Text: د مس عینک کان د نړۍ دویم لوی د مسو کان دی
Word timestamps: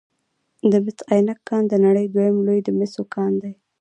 د 0.71 0.73
مس 0.85 0.97
عینک 1.09 1.39
کان 1.49 1.63
د 1.67 1.73
نړۍ 1.85 2.05
دویم 2.13 2.37
لوی 2.47 2.59
د 2.63 2.69
مسو 2.77 3.03
کان 3.13 3.31
دی 3.41 3.53